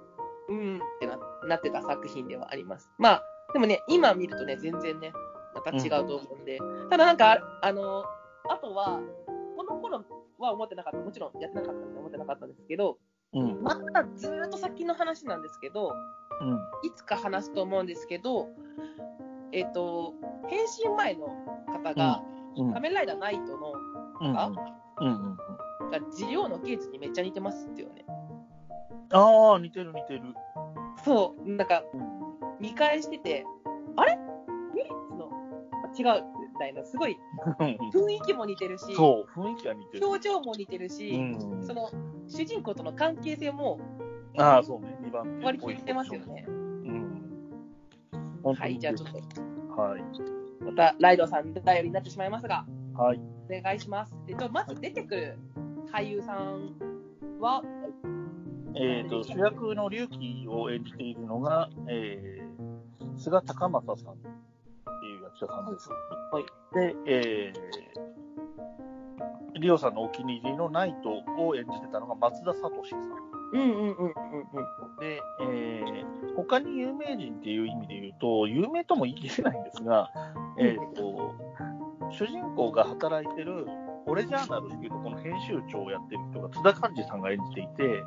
[0.50, 2.90] うーんってななってた作品ではあります。
[2.98, 3.24] まあ、
[3.54, 5.12] でもね、今見るとね、全然ね、
[5.54, 8.04] また違うと思うんで、ただなんか、あの、
[8.50, 9.00] あとは、
[9.58, 10.04] この頃
[10.40, 12.98] は思ってなかった、もちろんやってなかったんで思ってなかったんですけど、
[13.34, 13.62] うん。
[13.62, 15.94] またずーっと先の話なんですけど、
[16.42, 16.54] うん。
[16.84, 18.50] いつか話すと思うんですけど、
[19.52, 20.14] えっ、と、
[20.48, 21.28] 変身前の
[21.68, 22.31] 方が、うん。
[22.56, 23.74] 仮面ライダーナイトの、
[24.22, 24.38] うん。
[24.38, 24.52] あ
[25.00, 25.38] うんうん。
[25.90, 28.06] がジオウのケイツにめっちゃ似てますってよね。
[29.12, 30.22] ああ、似てる似てる。
[31.04, 32.02] そう、なんかうん。
[32.60, 33.46] 見返してて、
[33.98, 34.18] あれ？
[34.76, 35.30] ミリッツの
[35.98, 37.18] 違うみたいな、すごい
[37.58, 40.08] 雰囲気も似てるし、そう、雰囲気が似てる。
[40.08, 41.90] 表情も似てるし、うんその
[42.28, 43.80] 主人公との関係性も
[44.38, 46.46] ああ、そうね、2番手割り切ってますよね。
[46.48, 47.22] うん。
[48.44, 49.18] はい、じゃあちょっと、
[49.82, 50.02] はい。
[50.72, 53.20] またライドさん頼りになってしまいますが、はい。
[53.50, 54.16] お願いします。
[54.28, 55.38] えっと、まず出てくる
[55.92, 56.72] 俳優さん
[57.42, 57.62] は、
[58.76, 65.90] えっ、と、主役の龍騎を演じているのが、えー、菅高正さんっていう役者さんです。
[66.32, 66.46] はい。
[66.74, 73.32] で、えー、リオさんのお気に入りのナイトを演じてたのが松田聡さん。
[73.54, 74.14] うんうんうんうんうん。
[75.02, 80.10] で、えー、他に有名人っていう意味で言うと、有名とも言い切れないんですが、
[80.62, 81.36] えっ、と、
[82.12, 83.66] 主人公が働いてる、
[84.06, 88.04] 俺ジャーナルっていうとこの編集長をやってる人が津田寛治さんが演じていて、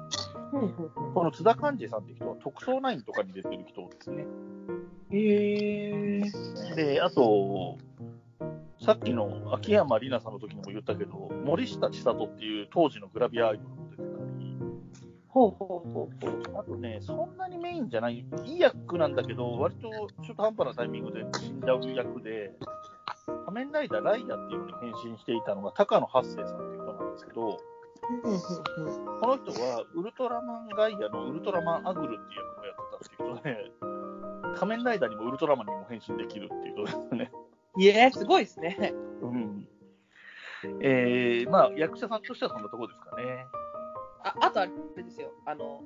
[1.15, 4.25] この津田寛治さんって人は特捜9とかに出てる人ですね。
[5.11, 6.75] へー。
[6.75, 7.79] で、あと、
[8.81, 13.74] さっきの秋山里奈さんの時にも言ったけど、森下千里っていう当時のグラビアアイドル
[15.35, 16.59] ほうほうほうほう。
[16.61, 19.91] あとね、そんなにメインじゃない、いい役なんだけど、割と
[20.23, 22.53] 中途半端なタイミングで死んじゃう役で、
[23.47, 27.59] 仮面ライダーライダーっていうのに変身していたのが高野八生さんっていう人なんですけど、
[29.21, 37.33] この人はウルトラマンガイアのウルトラマンアグルっていう役をやってたっていう人で、仮面ライダーにもウルトラマンにも変身できるっていう人ですね。
[37.77, 38.95] いえ、すごいですね。
[39.21, 39.69] うん。
[40.81, 43.47] えー、まあ、役者さんとしてはそんなところですかね。
[44.25, 45.83] ああとあれですよ、あの、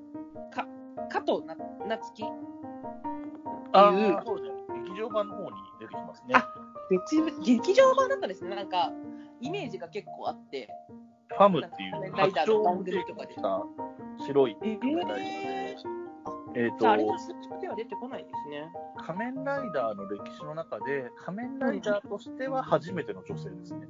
[0.53, 0.67] か
[1.11, 2.25] 加藤な夏樹
[3.73, 4.81] あいうあ、そうですね。
[4.85, 6.35] 劇場版の方に出てきますね。
[6.35, 6.55] あ
[6.91, 8.93] 別劇場版だったんですね、なんか、
[9.41, 10.69] イメージが結構あって。
[11.29, 13.35] ファムっていうライダーの番組白とかで
[14.25, 18.71] 白いえ仮面ライダーで、えっ、じゃあ、あれとは、スップでは出てこないですね。
[19.05, 23.89] 仮面ライダーの歴史の中で、仮面ライダーとしては初めての女性ですね。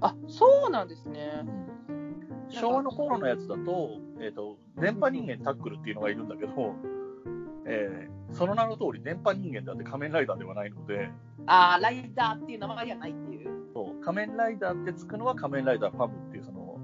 [0.00, 1.44] あ、そうなんですね。
[2.48, 6.74] 昭和の頃のやつだと、えっ、と、電波人間タックルっていうのがいるんだけど、
[7.66, 11.10] えーその名の通り電波人間であって仮面ライダーではないので、
[11.46, 13.50] あーライダーっていう名前ではないっていう。
[13.72, 16.78] そう仮面ライダーってつくのは仮面ライダーファムっていう、その、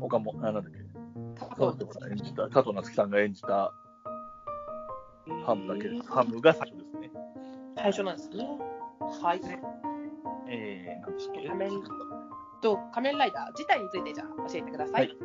[0.00, 0.78] 岡も、あなんだっけ、
[1.56, 3.72] 加藤さん演じた、加藤夏樹さんが演じた
[5.24, 6.02] ファムだけです。
[6.02, 7.10] ファムが最初ですね。
[7.76, 8.48] 最初なんですね。
[9.22, 9.40] はい。
[10.50, 11.70] えー、なんですっけ仮面
[12.60, 15.16] と仮面ライダー自体についてじゃあ教えてください。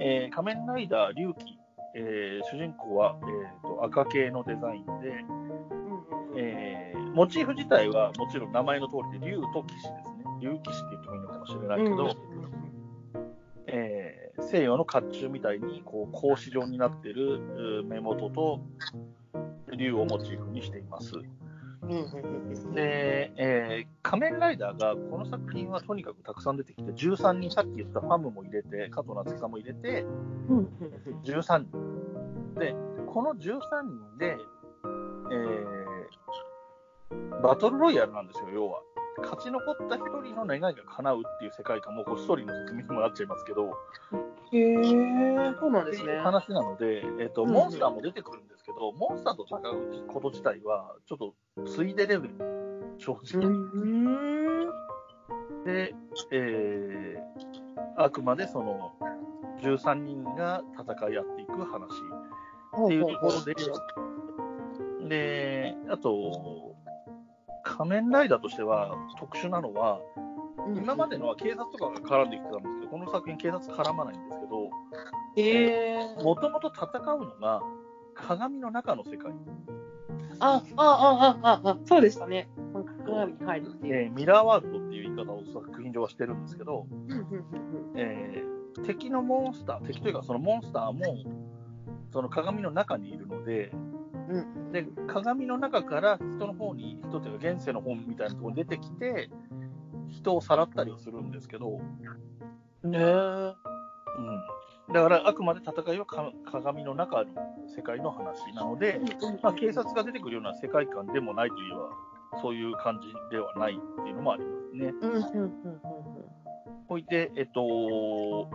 [0.00, 1.58] えー仮面ライダー龍騎、
[1.94, 10.24] えー主人公は、えーと赤系のデザインで、うんうんえーモチーフ自体はもちろん名前の通りで龍と騎士ですね。
[10.40, 12.16] 龍騎士って言ってもいいのかもしれないけど、
[13.66, 18.60] えー西洋の甲冑みたいにこう格子状になってるう目元と
[19.76, 21.12] 龍をモチーフにしています。
[22.74, 30.02] で、えー仮面ライダーがこの作品はとにかくたくさん出てきて、13人、さっき言ったファムも入れて、加藤夏樹さんも入れて、
[30.48, 30.68] うんうん
[31.24, 32.54] 13人。
[32.58, 32.74] で、
[33.06, 34.38] この13人で、
[35.30, 35.68] えー
[37.42, 38.82] バトルロイヤルなんですよ、要は。
[39.18, 43.76] 勝ち残った一人の願いが叶うっていう世界観も、こうストーリーの説明にもなっちゃいますけど、
[44.52, 46.18] へえ、そうなんですね。
[46.18, 51.34] 話なので、えっとうんモンスターも出てくるんですけど、モンスターと戦うこと自体は、ちょっと
[51.66, 52.34] ついでレベル、
[52.98, 53.46] 正直。
[53.46, 54.66] うん。
[55.64, 55.94] で、
[56.32, 57.58] えー
[57.96, 58.92] あくまでその
[59.60, 61.88] 13人が戦い合っていく話
[62.84, 63.54] っていうところで、
[65.08, 66.76] で、あと、
[67.64, 70.00] 仮面ライダーとしては特殊なのは、
[70.76, 74.70] 今までのは警察とかが絡んできてたんですこの作品警察絡まないんですけど、
[75.36, 76.22] へえ。
[76.22, 77.62] もともと戦うのが
[78.14, 79.32] 鏡の中の世界。
[80.40, 82.48] あ、あ、あ、あ、あ、あ、そうでしたね。
[83.04, 83.94] 鏡に入るっていう。
[84.04, 86.86] えーミラーワールドっていう言い方を作品上はしてるんですけど、
[87.96, 91.16] えー敵のモンスター、敵というかそのモンスターも、
[92.12, 93.72] その鏡の中にいるので、
[94.28, 99.30] うんで鏡の中から人の方に、人というか現世の方みたいなところに出てきて、
[100.08, 101.80] 人をさらったりはするんですけど、うん。
[102.84, 103.02] ねえ。
[104.88, 107.30] うん、だからあくまで戦いはか鏡の中の
[107.74, 109.00] 世界の話なので、
[109.42, 114.94] まあ、警察が出てくるような世界観でもないといえば、そういう感じではないっていうのもありますね。
[115.00, 116.28] うんうんうんうん
[116.88, 118.48] ほいで、えっと、こ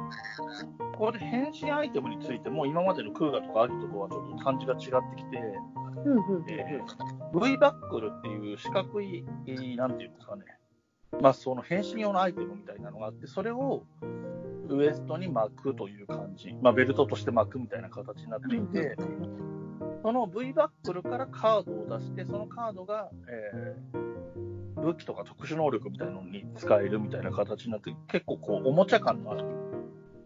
[0.97, 4.79] こで変身アイテムについても、今までのクーガとかアギトとはちょっと感じが違っ
[5.15, 5.37] てきて、
[6.03, 10.43] うんうん V バックルっていう四角い、えーなんていうんですかね、
[11.21, 13.83] まあ、その変身用のアイテムみたいなのがあって、それを
[14.69, 18.97] ウエストに巻くという感じ、まあ、ベルトとして巻くみたいな形になっていて、
[20.01, 24.13] その V バックルからカードを出して、そのカードが、えー
[24.83, 29.45] 武器とか特殊能力みたいなのに使えるみたいな形になって、結構こう、おもちゃ感のある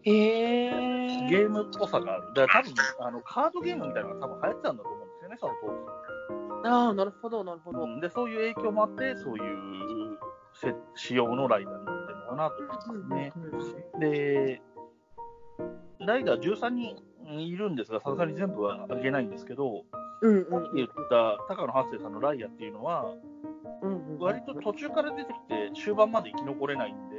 [0.02, 1.28] へえ。
[1.30, 2.34] ゲームっぽさがある。
[2.34, 5.68] だから多分、あの、カードゲームみたいなのが多分流行ってたんだと思うんですよね、その当
[6.62, 6.68] 時。
[6.68, 7.84] ああ、なるほど、なるほど。
[7.84, 9.94] うんで、そういう影響もあって、そういうせ
[10.94, 12.56] 仕様のライダーになってるのかなと
[12.92, 14.00] 思いますね。
[14.00, 14.62] で、
[16.00, 16.96] ライダー13人
[17.26, 19.84] いるんですが、さすがに全部はあげないんですけど、
[20.20, 23.14] うんうんさっき言った高野八生さんのライアっていうのは。
[24.18, 27.16] 割と途中から出てきて終盤まで生き残れないんで、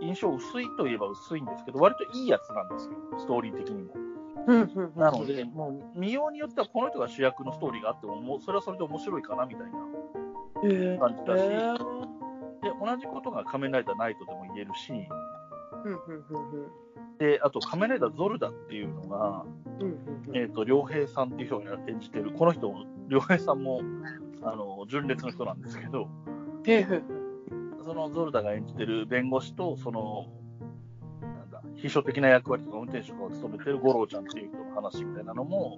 [0.00, 3.94] 印象薄いといえば薄いんですけど、割といいやつなんですよ、ストーリー的にも。
[4.96, 9.78] なので、もう見ようによってはこの人が主役のストーリーがあっても、もうそれはそれで面白いかなみたいな。
[10.98, 12.11] 感じだし、へえ
[12.62, 14.92] で同じことが仮面ライダーナイトでも言えるし、
[15.84, 16.82] うんうんうん
[17.18, 19.44] であと仮面ライダーゾルダっていうのが、
[19.78, 19.86] うん。
[19.86, 19.92] うん
[20.28, 22.74] うんえー、と良平さんっていう人が演じてる、この人、
[23.08, 23.80] 良平さんも
[24.42, 26.08] あの純烈の人なんですけど。
[27.84, 30.28] そのゾルダが演じてる弁護士と、その、
[31.20, 35.76] なんだ、秘書的な役割とか運転手とかを務めてる五郎ちゃんっていう人の話みたいなのも、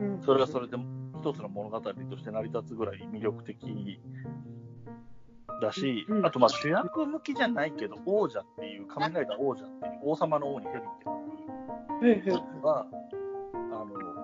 [0.00, 0.76] うんそれはそれで
[1.20, 3.64] 一つの物語として成り立つぐらい魅力的
[5.60, 10.82] だし、うんあとまあ主役向きじゃないけど、王者っていう、仮面ライダー王者っていう、王様の王に蛇っ
[12.02, 12.36] ていう。
[12.62, 12.86] は、
[13.52, 14.14] あの、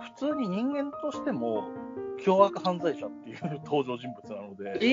[0.00, 1.64] 普通に人間としても、
[2.18, 4.86] 凶悪犯罪者っていう 登場人物なので、え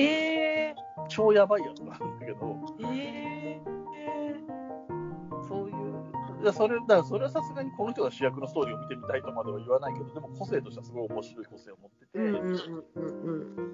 [0.68, 0.74] え。
[1.08, 2.56] 超やばいやつなんだけど、
[2.90, 3.62] ええ。
[5.48, 13.73] そういう、いやそれだからそれはさすがにこの人が主役のストーリーを見てみたいとまでは言わないけど、でも個性としてはすごい面白い個性を持ってて、うんうんうんうん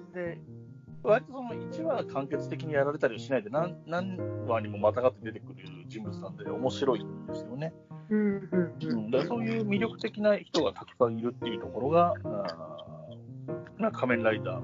[1.03, 7.73] 割とその1話完結的にやられたりはしないで何、何話にもまたがって出てくる人物なんで、面白いんですよね。
[8.09, 8.49] うん。
[8.81, 14.61] うんだそういう魅力的な人がたくさんいるっていうところが、あーまあ仮面ライダー。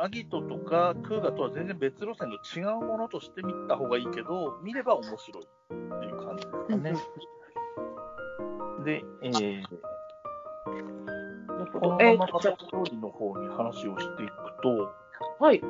[0.00, 6.94] アギトとかクーガとは全然別路線の違うものとして見た方がいいけど、見れば面白いっていう感じですかね。
[8.84, 9.64] で、えー、
[11.72, 14.32] このままー、じゃストーリーの方に話をしていく
[14.62, 14.97] と、あ
[15.40, 15.62] はい。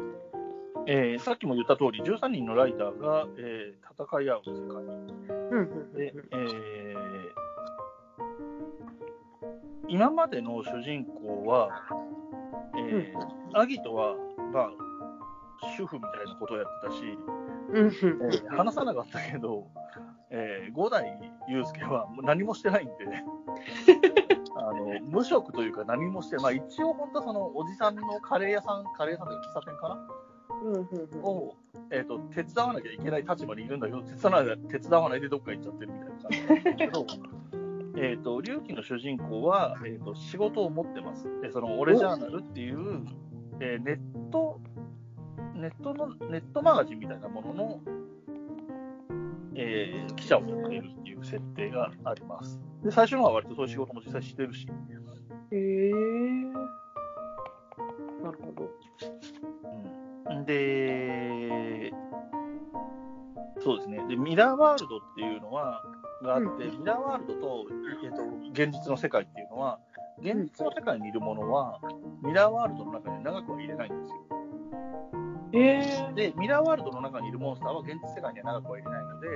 [0.87, 4.85] えーさっきも言った通り、13人のライダーが、えー戦い合う世界。
[5.97, 6.99] で、えー
[9.91, 11.71] 今までの主人公は、
[12.77, 14.15] えーアギトは、
[14.53, 14.71] まあ、
[15.77, 17.19] 主婦みたいなことをやってたし、
[18.57, 19.67] 話さなかったけど、
[20.31, 22.93] えー五代祐介は何もしてないんで、
[25.01, 30.09] 無職というか何もしてまあ、一応本当はそのおじさんのカレー屋さん、カレー屋さんというか喫茶店かな？
[30.63, 31.23] うんうんうん。
[31.23, 31.55] を、
[31.91, 37.07] えー、と手伝わなきゃいけない立場にいるんだけど、手伝わない手伝わないでどっか行っちゃってるみたいな感じなんですけど、
[37.97, 41.29] えーと龍騎の主人公は、えー、と仕事を持ってます。
[41.41, 43.05] でそのオレジャーナルっていう、
[43.61, 44.61] えーネット、
[45.55, 47.81] ネットの、ネットマガジンみたいなものの、
[49.59, 52.61] えー記者をやっているっていう設定があります。
[52.85, 54.69] で、最初のは割とそういう仕事も実際してるし、
[55.51, 55.93] へえ。
[58.23, 58.71] なるほど。
[60.31, 61.93] うん、で、
[63.61, 64.05] そうですね。
[64.09, 65.83] で、ミラーワールドっていうのは、
[66.23, 67.67] があって、ミラーワールドと、
[68.05, 69.79] えっ、と、現実の世界っていうのは、
[70.21, 71.81] 現実の世界にいるものは、
[72.23, 74.38] ミラーワールドの中に長くは入れないんですよ。
[75.53, 76.13] へえ。
[76.15, 79.29] で、ミラーワールドの中にいるモンスターは現実世界には長くは入れないので、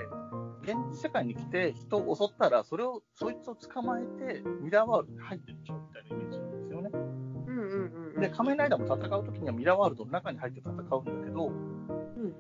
[0.62, 6.90] 現実世界に来て人を襲ったら、それを、そいつを捕まえて、ミラーワールドに入ってっちゃうみたいなイメージなんですよね。
[6.92, 8.20] うんうんうん。
[8.20, 10.90] で、仮面ライダーも戦うときにはミラーワールドの中に入って戦うんだ
[11.26, 11.72] けど、うん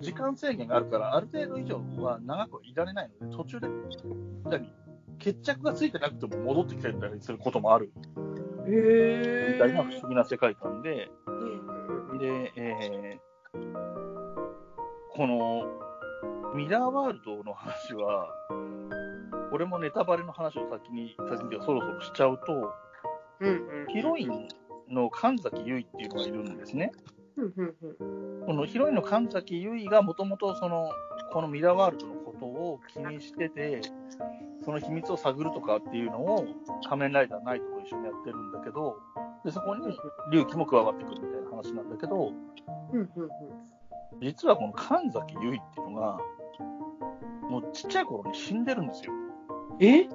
[0.00, 3.68] 時間制限があるから、ある程度以上は長くはいられないので、途中で、
[4.44, 4.72] 何
[5.18, 7.92] 決着がついてなくても戻ってきたりすることもある
[8.66, 9.52] へえ。
[9.54, 13.31] みたいな不思議な世界観で、うんで、えー
[15.14, 15.66] この
[16.54, 18.28] ミラーワールドの話は、
[19.52, 22.72] 俺もネタバレの話を先に、先にそろそろしちゃうと、
[23.40, 23.86] うんうん。
[23.92, 24.48] ヒロイン
[24.88, 26.92] の神崎結衣っていうのがいるんですね。
[27.36, 27.74] うんうん
[28.40, 28.46] うん。
[28.46, 30.90] このヒロインの神崎結衣がもともとその、
[31.32, 33.80] このミラーワールドのことを気にしてて、
[34.64, 36.46] その秘密を探るとかっていうのを
[36.88, 38.96] 仮面ライダーナイトと一緒にやってるんだけど、
[39.44, 39.86] でそこに
[40.32, 42.32] 龍騎も加わってくるみたいな話なんだけど、
[42.92, 43.30] うんうんうん。
[44.22, 46.18] 実はこの神崎結衣っていうのが、
[47.50, 49.12] もうちっちゃい頃に死んでるんですよ。
[49.80, 50.08] え？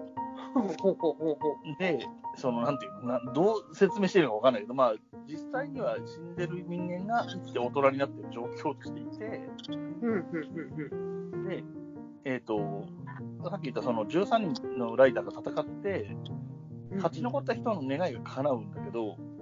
[0.54, 1.80] ほうほうほうほう。
[1.80, 2.00] で、
[2.36, 4.94] そのなんていうのな、どう説明していいのかわかんないけど、まあ、
[5.28, 9.20] 実際には死んでる人間が生きて大人になってる状況としていて、
[11.50, 11.64] で、
[12.24, 12.88] えっ、と、
[13.50, 16.16] さっき言ったその13人のライダーが戦って、
[16.92, 16.98] うん。
[16.98, 19.38] 勝ち残った人の願いが叶うんだけど、うん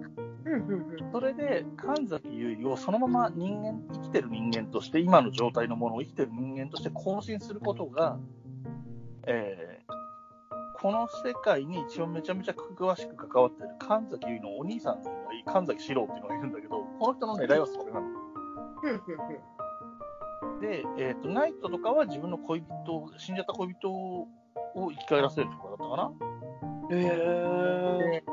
[1.11, 8.17] それで神崎結衣をそのまま人間、生きてる人間として、今の状態のものを生きてる人間として更新することが、
[9.27, 9.95] えー
[10.77, 18.07] この世界に一応めちゃめちゃ詳しく関わってる神崎結衣のお兄さんがい神崎史郎っていうのがいるんだけど、この人の狙いはそれなの。
[20.61, 24.27] で、えーと、ナイトとかは自分の恋人、死んじゃった恋人を
[24.75, 26.95] 生き返らせるとかだったかな。
[26.95, 27.03] へ
[28.11, 28.23] で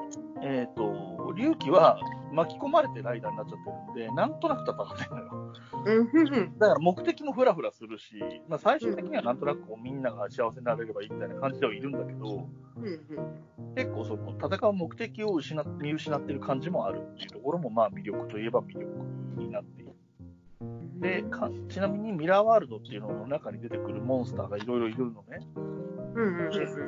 [0.42, 1.98] えっ、と、龍騎は
[2.32, 5.52] 巻き込まれてライダーになっちゃってるんで、なんとなく戦ってるのよ。
[5.84, 8.14] ーだから目的もフラフラするし、
[8.48, 12.48] まあ、最終的にはなんとなくこうみんなが幸せになれればいいみたいな感じではいるんだけど、
[13.76, 18.86] 結構その戦う目的を失っ見失ってる感じもあるっていうところもまあ魅力といえば魅力
[19.36, 19.92] になっている。
[21.00, 25.40] でかちなみにミラーワールドっていうのの中に出てくるモンスターがいろいろいるのね。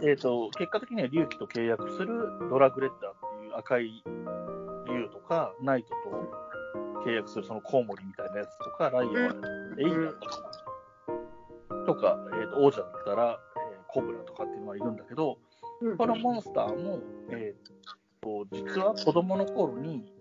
[0.03, 4.05] えー、と結果的には龍騎と契約するドラグレッダーっていう赤い
[4.99, 10.53] 竜とか、ナイトと契約するそのコウモリみたいなやつとか、ライオン、エイヤーとか、
[11.87, 15.39] とか、えー、と王者だったら、えーコブラとかっていうのがいるんだけど、
[15.97, 16.99] このモンスターも、
[17.31, 20.13] えー、と実は子供の頃に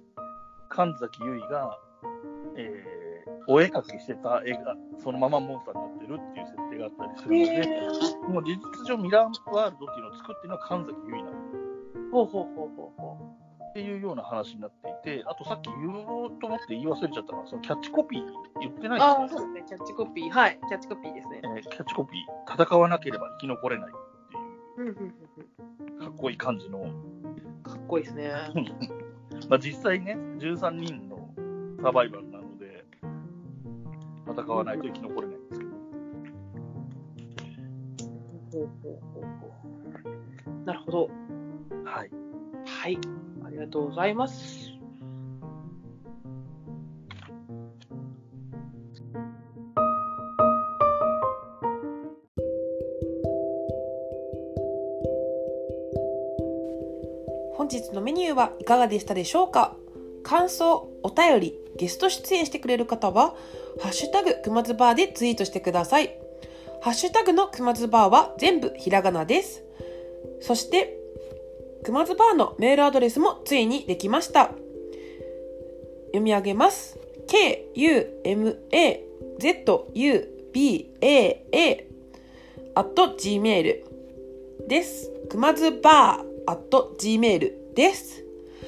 [0.69, 1.79] 神崎結衣が、
[2.55, 3.03] えー
[3.47, 11.37] お絵描きしてた絵がそのままモンスターになってるっていう設定があったりするので、もう事実上ミラーワールドっていうのを作ってるのは神崎結衣なの。
[12.11, 12.87] ほうほうほうほう。
[12.87, 12.92] ほ
[13.73, 14.71] っていうような話になっ
[15.03, 18.21] ていて、あとさっき言おうと思って言い忘れちゃったのは、そのキャッチコピー
[18.59, 19.63] 言ってないああ、そうですね。
[19.67, 20.29] キャッチコピー。
[20.29, 20.59] はい。
[20.69, 21.41] キャッチコピーですね。
[21.43, 23.93] えーキャッチコピー、戦わなければ生き残れないっ
[24.77, 24.93] ていう
[25.99, 26.81] かっこいい感じの、
[27.63, 28.31] かっこいいですね。
[29.49, 31.33] まあ実際ね、13人の
[31.81, 32.85] サバイバルなので、
[34.27, 35.71] 戦わないと生き残れないんですけど、
[38.51, 39.47] ほうほうほうほ
[40.61, 41.09] うなるほど。
[41.85, 42.11] はい。
[42.65, 42.97] はい。
[43.53, 44.71] ありがとうございます。
[57.55, 59.75] 本日のメニューはいかがでしたでしょうか？
[60.23, 63.35] 感想、お便り、ゲスト出演してくれる方は、
[63.79, 66.17] ハッシュタグくまずバーでツイートしてください。
[66.81, 69.63] ハッシュタグのくまずバーは全部ひらがなです。
[70.41, 70.99] そして、
[71.83, 74.51] くまずバーのメールアドレスもついにできました。
[76.07, 76.99] 読み上げます。
[77.27, 78.67] k-u-m-a-z-u-b-a-a
[82.75, 83.83] at gmail
[84.67, 85.11] です。
[85.29, 88.23] くまずバー at gmail です。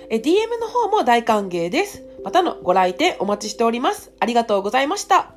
[0.09, 2.03] え DM の方も大歓迎です。
[2.24, 4.11] またのご来店お待ちしております。
[4.20, 5.35] ありがとうございました。